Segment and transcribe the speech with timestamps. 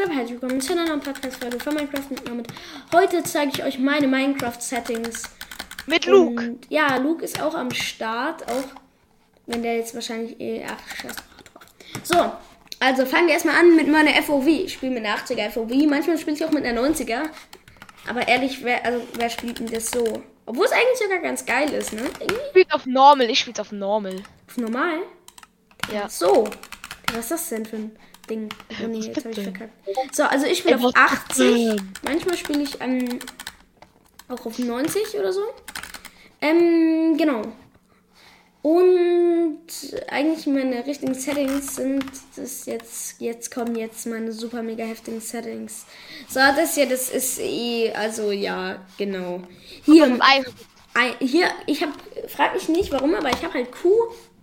[0.00, 0.14] geht ab?
[0.14, 2.46] Herzlich willkommen zu einer neuen Podcast-Folge von Minecraft mit Nomad.
[2.94, 5.24] Heute zeige ich euch meine Minecraft-Settings.
[5.86, 6.42] Mit Luke.
[6.42, 8.64] Und ja, Luke ist auch am Start, auch
[9.46, 10.64] wenn der jetzt wahrscheinlich eh.
[10.66, 11.64] Ach, scheiß drauf.
[12.02, 12.32] So,
[12.78, 14.46] also fangen wir erstmal an mit meiner FOV.
[14.46, 15.70] Ich spiele mit einer 80er FOV.
[15.88, 17.22] Manchmal spiele ich auch mit einer 90er.
[18.08, 20.22] Aber ehrlich, wer, also, wer spielt denn das so?
[20.46, 22.02] Obwohl es eigentlich sogar ganz geil ist, ne?
[22.20, 24.16] Irgendwie Ich spiel's auf Normal, ich spiel's auf Normal.
[24.48, 25.00] auf normal.
[25.92, 26.08] Ja.
[26.08, 26.48] So.
[27.12, 27.96] Was ist das denn für ein
[28.30, 28.48] Ding?
[28.82, 29.72] Oh nee, jetzt habe ich verkackt.
[30.12, 31.36] So, also ich spiele Ey, auf was 80.
[31.36, 31.76] bitte?
[32.02, 33.18] Manchmal spiele ich ähm,
[34.28, 35.42] auch auf 90 oder so.
[36.40, 37.42] Ähm, genau.
[38.62, 39.66] Und
[40.10, 42.04] eigentlich meine richtigen Settings sind
[42.36, 45.86] das jetzt, jetzt kommen jetzt meine super mega heftigen Settings.
[46.28, 49.42] So, das hier, das ist eh, also ja, genau.
[49.84, 50.18] Hier,
[51.20, 51.92] hier, ich habe,
[52.28, 53.90] frag mich nicht warum, aber ich habe halt Q,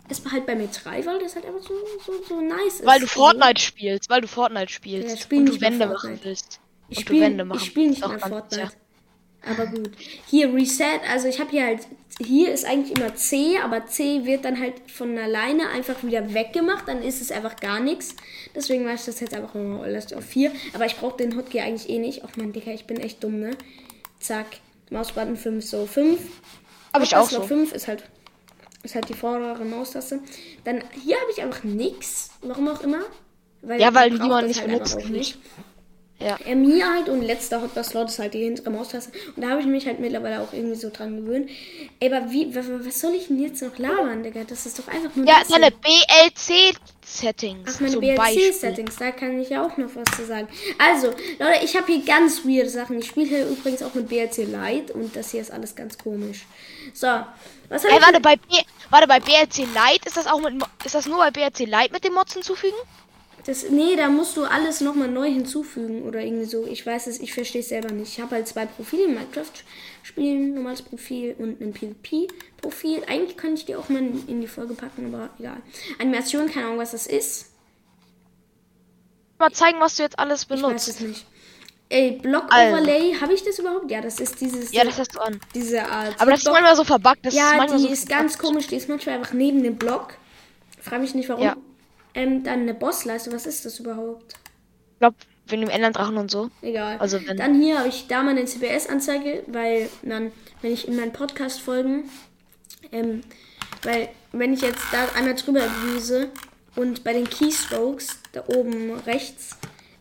[0.09, 1.73] ist halt bei mir 3, weil das halt einfach so,
[2.05, 2.85] so, so nice ist.
[2.85, 5.15] Weil du Fortnite spielst, weil du Fortnite Ja, spielst.
[5.15, 6.59] ich spiel und du Wände machen willst.
[6.89, 7.25] Ich spiele
[7.59, 8.55] spiel nicht mehr Fortnite.
[8.55, 8.71] sicher.
[9.45, 9.91] Aber gut.
[10.27, 11.87] Hier Reset, also ich habe hier halt,
[12.19, 16.87] hier ist eigentlich immer C, aber C wird dann halt von alleine einfach wieder weggemacht,
[16.87, 18.15] dann ist es einfach gar nichts.
[18.55, 20.51] Deswegen mache ich das jetzt einfach alles auf 4.
[20.73, 22.23] Aber ich brauche den Hotkey eigentlich eh nicht.
[22.25, 23.51] Ach man, Dicker, ich bin echt dumm, ne?
[24.19, 24.47] Zack,
[24.89, 26.19] Mausbutton 5, so 5.
[26.93, 27.41] Hab ich auch so.
[27.41, 28.03] 5 ist halt,
[28.83, 30.19] ist halt die vordere Maustaste.
[30.63, 33.01] Dann hier habe ich einfach nix, warum auch immer.
[33.61, 34.97] Weil Ja, weil man nicht halt benutzt.
[34.97, 35.37] auch nicht.
[36.19, 36.37] Ja.
[36.45, 39.11] Ähm, hier halt und letzter Hotbar-Slot ist halt die hintere Maustaste.
[39.35, 41.47] Und da habe ich mich halt mittlerweile auch irgendwie so dran gewöhnt.
[41.99, 44.43] Ey, aber wie, was, soll ich denn jetzt noch labern, Digga?
[44.43, 47.75] Das ist doch einfach nur Ja, deine BLC-Settings.
[47.75, 47.97] Ach, meine.
[47.97, 50.47] BLC-Settings, da kann ich ja auch noch was zu sagen.
[50.79, 52.97] Also, Leute, ich habe hier ganz weirde Sachen.
[52.97, 56.47] Ich spiele hier übrigens auch mit BLC Lite und das hier ist alles ganz komisch.
[56.93, 57.07] So,
[57.69, 58.55] was habe Ey, ich warte, bei, B
[58.89, 62.03] warte, bei BLC Lite ist das auch mit ist das nur bei BLC Lite mit
[62.03, 62.77] den Mods hinzufügen?
[63.47, 66.67] Das, nee, da musst du alles nochmal neu hinzufügen oder irgendwie so.
[66.67, 68.11] Ich weiß es, ich verstehe es selber nicht.
[68.11, 73.03] Ich habe halt zwei Profile, ein Minecraft-Spiel, ein normales Profil und ein PvP-Profil.
[73.07, 75.61] Eigentlich könnte ich die auch mal in die Folge packen, aber egal.
[75.97, 77.51] Animation, keine Ahnung, was das ist.
[79.39, 80.87] Mal zeigen, was du jetzt alles Ich weiß benutzt.
[80.89, 81.25] es nicht.
[81.89, 82.75] Ey, Block Also.
[82.75, 83.89] Overlay, habe ich das überhaupt?
[83.89, 84.73] Ja, das ist dieses.
[84.73, 85.39] Ja, das hast du an.
[85.55, 86.15] diese Art.
[86.19, 87.19] Aber das ist manchmal so verbuggt.
[87.25, 88.67] Das ist ja, manchmal die so ist ganz komisch.
[88.67, 90.15] Die ist manchmal einfach neben dem Block.
[90.81, 91.43] Frag mich nicht warum.
[91.45, 91.55] Ja.
[92.17, 93.31] Ähm, dann eine Bossleiste.
[93.31, 94.33] Was ist das überhaupt?
[94.93, 96.49] Ich glaube, wegen dem Enderdrachen und so.
[96.61, 96.97] Egal.
[96.97, 101.13] Also wenn- Dann hier habe ich da meine CBS-Anzeige, weil dann, wenn ich in meinen
[101.13, 102.09] Podcast folgen,
[102.91, 103.21] ähm,
[103.83, 106.29] weil wenn ich jetzt da einmal drüber düse
[106.75, 109.55] und bei den Keystrokes da oben rechts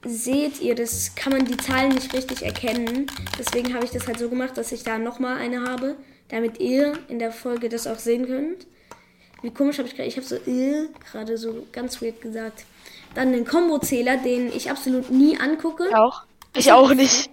[0.04, 3.06] seht ihr, das kann man die Zahlen nicht richtig erkennen.
[3.38, 5.97] Deswegen habe ich das halt so gemacht, dass ich da nochmal eine habe,
[6.28, 8.66] damit ihr in der Folge das auch sehen könnt.
[9.42, 12.64] Wie komisch habe ich gerade, ich habe so äh, gerade so ganz weird gesagt.
[13.14, 15.84] Dann den Kombozähler, den ich absolut nie angucke.
[15.88, 16.22] Ich auch.
[16.56, 17.30] Ich auch nicht.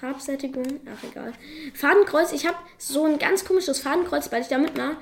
[0.00, 1.32] Farbsättigung, ach egal.
[1.74, 4.96] Fadenkreuz, ich habe so ein ganz komisches Fadenkreuz, weil ich damit mal,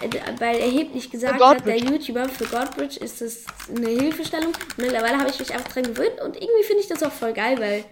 [0.00, 0.08] äh,
[0.38, 1.78] weil erheblich gesagt hat, der.
[1.78, 4.52] YouTuber für Godbridge ist das eine Hilfestellung.
[4.76, 7.58] Mittlerweile habe ich mich einfach dran gewöhnt und irgendwie finde ich das auch voll geil,
[7.60, 7.84] weil,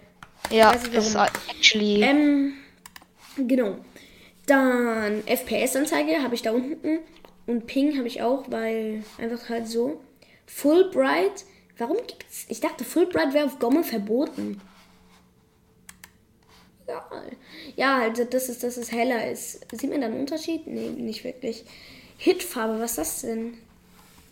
[0.51, 1.15] Ja, weiß ich das ist
[1.49, 2.03] actually.
[2.03, 2.53] ähm,
[3.37, 3.77] genau.
[4.45, 6.99] Dann FPS-Anzeige habe ich da unten
[7.47, 10.01] und Ping habe ich auch, weil einfach halt so.
[10.45, 11.45] Fulbright,
[11.77, 14.59] warum gibt's, ich dachte Fulbright wäre auf Gomme verboten.
[16.87, 17.05] Ja,
[17.75, 19.65] ja, also das ist, dass es heller ist.
[19.71, 20.67] Sieht man da einen Unterschied?
[20.67, 21.63] Nee, nicht wirklich.
[22.17, 23.57] Hitfarbe, was ist das denn?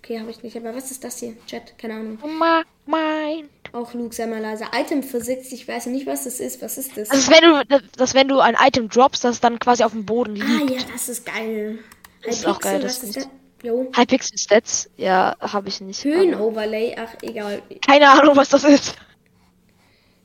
[0.03, 0.57] Okay, habe ich nicht.
[0.57, 1.35] Aber was ist das hier?
[1.47, 2.19] Chat, keine Ahnung.
[2.37, 3.49] Ma mein.
[3.71, 4.65] Auch Luke, sei mal leise.
[4.73, 6.61] Item Physics, ich weiß nicht, was das ist.
[6.61, 7.09] Was ist das?
[7.09, 10.05] Das ist, wenn du, das, wenn du ein Item droppst, das dann quasi auf dem
[10.05, 10.47] Boden liegt.
[10.47, 11.79] ah, ja, das ist geil.
[12.23, 13.17] Das ist auch geil, das ist nicht.
[13.17, 13.27] das?
[13.63, 13.91] Jo.
[13.93, 14.89] Hypixel Stats?
[14.97, 16.03] Ja, habe ich nicht.
[16.03, 17.61] Höhenoverlay, ach, egal.
[17.85, 18.95] Keine Ahnung, was das ist.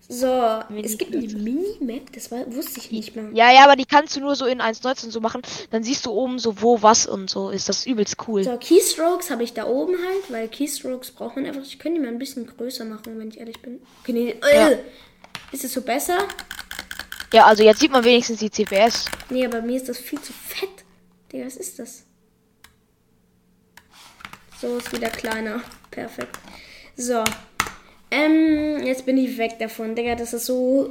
[0.07, 0.27] So,
[0.69, 3.31] Mini- es gibt eine Minimap, das war, wusste ich nicht mal.
[3.35, 5.41] Ja, ja, aber die kannst du nur so in 1.19 so machen.
[5.71, 7.49] Dann siehst du oben so, wo was und so.
[7.49, 8.45] Ist das übelst cool.
[8.45, 11.63] So, Keystrokes habe ich da oben halt, weil Keystrokes braucht man einfach.
[11.63, 13.81] Ich könnte die mal ein bisschen größer machen, wenn ich ehrlich bin.
[14.03, 14.69] Okay, nee, Ja.
[14.69, 14.79] äh,
[15.53, 16.19] Ist es so besser?
[17.33, 19.07] Ja, also jetzt sieht man wenigstens die CPS.
[19.31, 20.84] Nee, aber mir ist das viel zu fett.
[21.35, 22.05] Digga, was ist das?
[24.61, 25.61] So ist wieder kleiner.
[25.91, 26.39] Perfekt.
[26.97, 27.25] So.
[28.11, 29.97] Ähm, jetzt bin ich weg davon.
[29.97, 30.89] Digga, das ist so.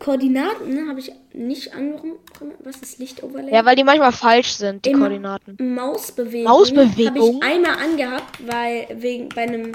[0.00, 2.16] Koordinaten ne, habe ich nicht angerufen.
[2.64, 3.52] Was ist Lichtoverlay?
[3.52, 5.74] Ja, weil die manchmal falsch sind, die Im- Koordinaten.
[5.74, 6.50] Mausbewegung.
[6.50, 7.06] Mausbewegung?
[7.06, 9.72] Habe ich einmal angehabt, weil wegen bei einem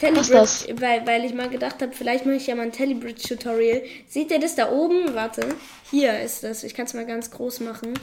[0.00, 2.72] Was ist Telebridge, weil, weil ich mal gedacht habe, vielleicht mache ich ja mal ein
[2.72, 3.82] Telebridge-Tutorial.
[4.06, 5.14] Seht ihr das da oben?
[5.14, 5.48] Warte.
[5.90, 6.62] Hier ist das.
[6.62, 7.94] Ich kann es mal ganz groß machen.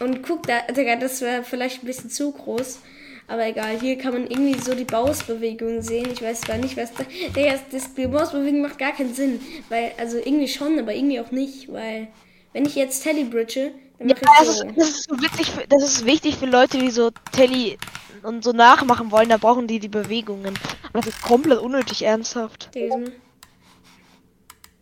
[0.00, 2.80] Und guck da, Digga, das wäre vielleicht ein bisschen zu groß.
[3.26, 6.08] Aber egal, hier kann man irgendwie so die Mausbewegung sehen.
[6.12, 7.04] Ich weiß zwar nicht, was da.
[7.04, 9.40] Digga, das, die Mausbewegung macht gar keinen Sinn.
[9.68, 11.70] Weil, also irgendwie schon, aber irgendwie auch nicht.
[11.70, 12.08] Weil,
[12.52, 14.64] wenn ich jetzt Telly bridge, dann Ja, mache das ich ist, so.
[14.76, 17.76] das ist so witzig, für, das ist wichtig für Leute, die so Telly
[18.22, 20.54] und so nachmachen wollen, da brauchen die die Bewegungen.
[20.92, 22.70] Aber das ist komplett unnötig ernsthaft.
[22.72, 23.04] So-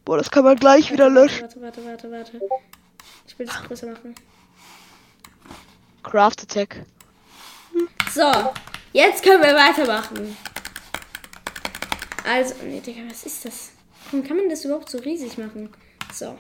[0.05, 1.43] Boah, das kann man gleich wieder löschen.
[1.43, 2.41] Warte, warte, warte, warte.
[3.27, 4.15] Ich will das größer machen.
[6.07, 6.87] Craft Attack.
[8.15, 8.31] So,
[8.93, 10.37] jetzt können wir weitermachen.
[12.25, 13.73] Also, nee, Digga, was ist das?
[14.05, 15.69] Warum kann man das überhaupt so riesig machen?
[16.13, 16.39] So.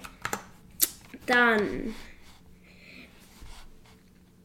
[1.26, 1.96] Dann.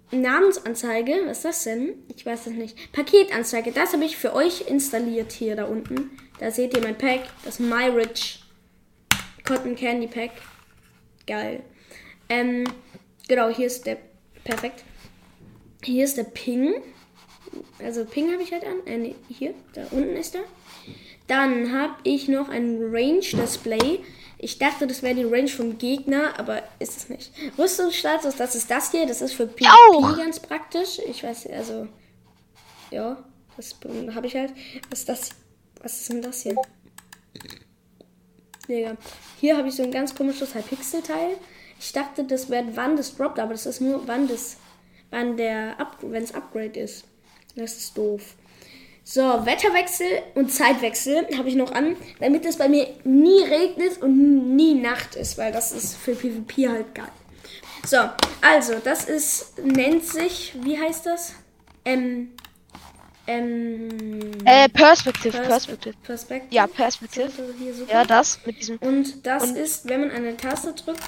[0.09, 1.93] Namensanzeige, was ist das denn?
[2.13, 2.91] Ich weiß das nicht.
[2.91, 6.17] Paketanzeige, das habe ich für euch installiert hier da unten.
[6.39, 8.43] Da seht ihr mein Pack, das MyRich
[9.45, 10.31] Cotton Candy Pack.
[11.27, 11.61] Geil.
[12.27, 12.63] Ähm,
[13.27, 13.97] genau, hier ist der.
[14.43, 14.83] Perfekt.
[15.83, 16.75] Hier ist der Ping.
[17.79, 18.85] Also Ping habe ich halt an.
[18.85, 20.43] Äh, nee, hier, da unten ist er.
[21.27, 23.99] Dann habe ich noch ein Range-Display.
[24.37, 27.31] Ich dachte, das wäre die Range vom Gegner, aber ist es nicht.
[27.57, 29.05] Rüstungsstatus, das ist das hier.
[29.05, 30.17] Das ist für PvP auch.
[30.17, 30.99] ganz praktisch.
[31.07, 31.87] Ich weiß, also,
[32.89, 33.23] ja,
[33.55, 33.75] das
[34.15, 34.53] habe ich halt.
[34.89, 35.29] Was ist das?
[35.81, 36.55] Was ist denn das hier?
[38.67, 38.97] Digga.
[39.39, 41.37] Hier habe ich so ein ganz komisches Halbpixel-Teil.
[41.79, 44.57] Ich dachte, das wäre, wann das droppt, aber das ist nur, wann das,
[45.11, 47.05] wann der, Up, wenn es Upgrade ist.
[47.55, 48.21] Das ist doof.
[49.03, 54.55] So, Wetterwechsel und Zeitwechsel habe ich noch an, damit es bei mir nie regnet und
[54.55, 57.07] nie Nacht ist, weil das ist für PvP halt geil.
[57.85, 57.97] So,
[58.41, 61.33] also, das ist, nennt sich, wie heißt das?
[61.83, 62.29] Ähm,
[63.27, 63.89] ähm,
[64.45, 65.95] Äh, Perspective, Perspe- Perspective.
[66.03, 66.53] Perspective.
[66.55, 67.31] Ja, Perspective.
[67.75, 67.91] Super.
[67.91, 68.77] Ja, das mit diesem.
[68.77, 71.01] Und das Und- ist, wenn man eine Taste drückt.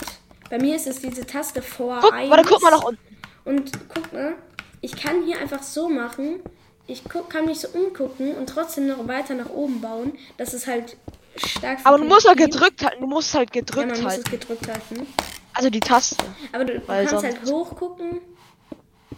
[0.49, 2.29] Bei mir ist es diese Taste vor Guck, 1.
[2.29, 3.12] warte, guck mal nach unten.
[3.45, 4.35] Und guck mal,
[4.81, 6.39] ich kann hier einfach so machen.
[6.87, 10.17] Ich guck, kann mich so umgucken und trotzdem noch weiter nach oben bauen.
[10.37, 10.97] Das ist halt
[11.37, 11.79] stark.
[11.85, 14.23] Aber du musst halt gedrückt halten, du musst halt Ja, gedrückt man muss halten.
[14.25, 15.07] es gedrückt halten.
[15.53, 16.17] Also die Taste.
[16.51, 18.21] Aber du, du kannst halt hochgucken.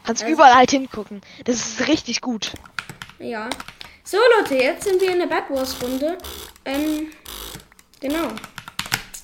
[0.06, 1.22] Kannst Also- überall halt hingucken.
[1.46, 2.52] Das ist richtig gut.
[3.20, 3.50] Ja.
[4.04, 6.18] So Leute, jetzt sind wir in der Bad Wars Runde.
[6.66, 7.08] Ähm,
[8.00, 8.28] genau.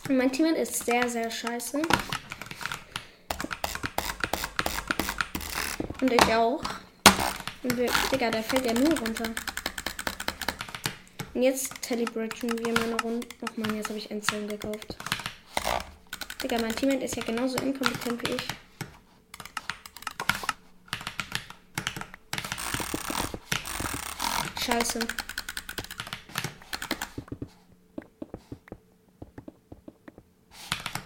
[0.10, 1.82] Und mein Teammate ist sehr, sehr scheiße.
[6.02, 6.64] Und ich auch.
[7.64, 9.30] Und wir, Digga, der fällt ja nur runter.
[11.34, 13.28] Und jetzt telebridgen wir mal eine Runde.
[13.42, 14.98] Och man, jetzt habe ich Endzellen gekauft.
[16.42, 18.48] Digga, mein Teammate ist ja genauso inkompetent wie ich.
[24.66, 25.00] Scheiße.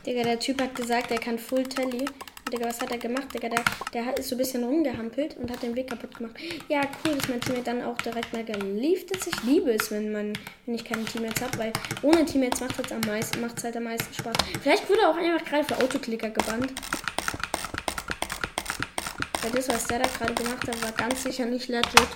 [0.05, 2.05] Digga, der Typ hat gesagt, er kann Full Tally.
[2.55, 3.27] Digga, was hat er gemacht?
[3.33, 3.63] Digga, der,
[3.93, 6.35] der hat- ist so ein bisschen rumgehampelt und hat den Weg kaputt gemacht.
[6.69, 9.27] Ja, cool, dass mein Teammate dann auch direkt mal gelieft ist.
[9.27, 10.33] Ich liebe es, wenn, man,
[10.65, 13.83] wenn ich keine Teammates habe, weil ohne Teammates macht es am meisten, macht's halt am
[13.83, 14.35] meisten Spaß.
[14.61, 16.71] Vielleicht wurde er auch einfach gerade für Autoklicker gebannt.
[19.41, 22.07] Weil das, was der da gerade gemacht hat, war ganz sicher nicht legit.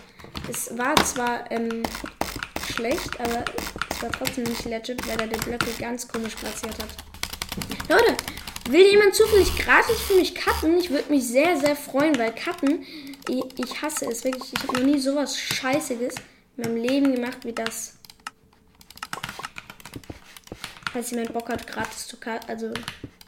[0.50, 1.84] Es war zwar ähm,
[2.74, 3.44] schlecht, aber
[3.92, 6.90] es war trotzdem nicht legit, weil er den Blöcke ganz komisch platziert hat.
[7.90, 8.16] Leute,
[8.72, 10.78] will jemand zufällig gratis für mich cutten?
[10.78, 12.86] Ich würde mich sehr, sehr freuen, weil cutten,
[13.28, 14.54] ich, ich hasse es wirklich.
[14.54, 16.16] Ich habe noch nie sowas Scheißiges
[16.58, 17.96] in meinem Leben gemacht wie das.
[20.92, 22.74] Falls jemand Bock hat, gratis zu cutten, also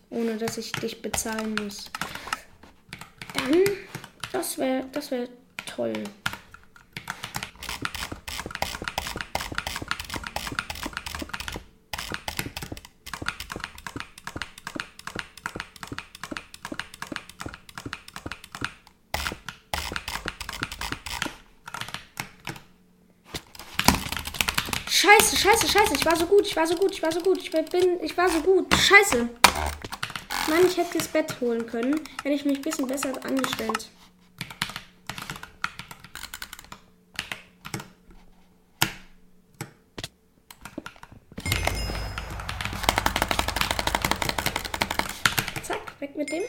[0.10, 1.92] ohne dass ich dich bezahlen muss.
[3.34, 3.64] Dann,
[4.32, 5.28] das wäre das wär
[5.66, 5.94] toll.
[25.22, 25.94] Scheiße, scheiße, scheiße.
[25.94, 27.38] Ich war so gut, ich war so gut, ich war so gut.
[27.38, 28.74] Ich bin, ich war so gut.
[28.74, 29.30] Scheiße.
[30.50, 32.02] Mann, ich hätte das Bett holen können.
[32.24, 33.92] Hätte ich mich ein bisschen besser angestellt.
[45.62, 46.42] Zack, weg mit dem.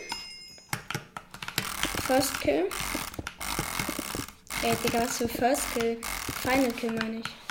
[2.06, 2.70] First Kill.
[4.62, 6.00] Ey, Digga, was für First Kill?
[6.40, 7.41] Final Kill meine ich.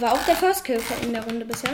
[0.00, 1.70] War auch der First Kill in der Runde bisher.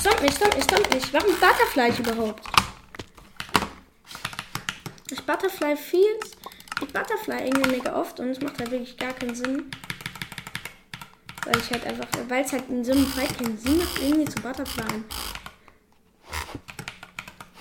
[0.00, 1.12] Stomp mich, stomp mich, stomp mich.
[1.12, 2.42] Warum Butterfly überhaupt?
[5.10, 6.18] Ich Butterfly viel.
[6.80, 9.70] Ich Butterfly irgendwie mega oft und es macht halt wirklich gar keinen Sinn.
[11.44, 14.24] Weil ich halt einfach, weil es halt in so einem Fight keinen Sinn macht, irgendwie
[14.26, 15.04] zu Butterflyen.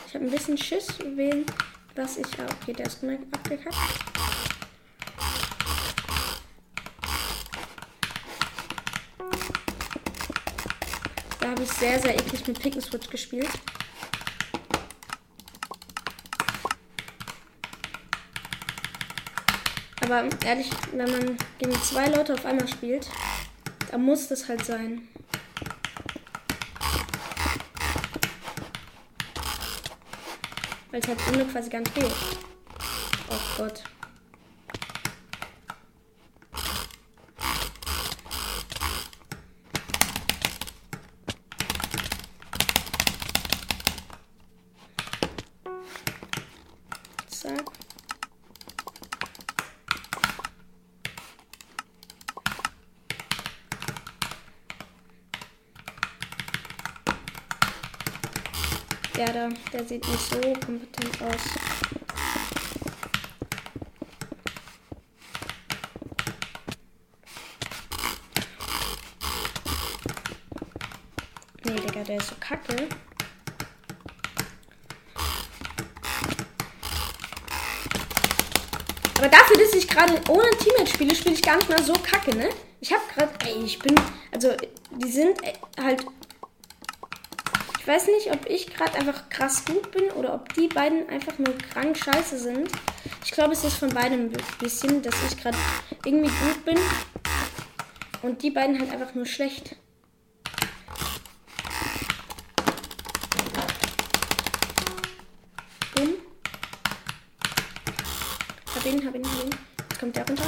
[0.08, 1.46] Ich habe ein bisschen Schiss, wen,
[1.96, 2.28] was ich.
[2.40, 3.76] Ah, okay, der ist abgekackt.
[11.48, 13.48] Da habe ich sehr, sehr eklig mit Pick Switch gespielt.
[20.02, 23.08] Aber ehrlich, wenn man gegen zwei Leute auf einmal spielt,
[23.90, 25.08] dann muss das halt sein.
[30.92, 32.12] Weil es halt ohne quasi gar nicht geht.
[33.30, 33.84] Oh Gott.
[59.18, 61.42] Der da, der sieht nicht so kompetent aus.
[71.64, 72.88] Nee, Digga, der ist so kacke.
[79.18, 82.38] Aber dafür, dass ich gerade ohne Teammate spiele, spiele ich gar nicht mal so kacke,
[82.38, 82.50] ne?
[82.82, 83.96] Ich hab gerade, ey, ich bin,
[84.32, 84.56] also,
[84.92, 85.40] die sind
[85.82, 86.06] halt
[87.88, 91.40] ich weiß nicht, ob ich gerade einfach krass gut bin oder ob die beiden einfach
[91.40, 92.70] nur krank scheiße sind.
[93.24, 95.58] Ich glaube, es ist von beidem ein bisschen, dass ich gerade
[96.04, 96.78] irgendwie gut bin
[98.24, 99.78] und die beiden halt einfach nur schlecht.
[105.96, 106.16] Bumm.
[108.76, 109.50] Hab ihn, hab ihn, hab ihn.
[109.90, 110.44] Jetzt kommt der runter.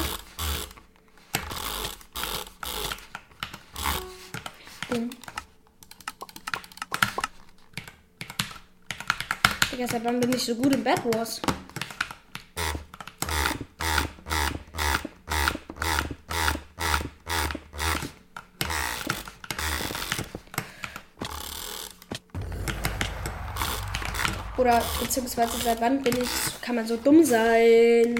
[9.72, 11.40] Digga, seit wann bin ich so gut im Bad Wars?
[24.58, 28.16] Oder beziehungsweise seit wann bin ich, kann man so dumm sein?